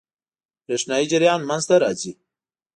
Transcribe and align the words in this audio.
برېښنايي 0.65 1.05
جریان 1.11 1.41
منځ 1.49 1.63
ته 1.69 1.75
راځي. 1.83 2.11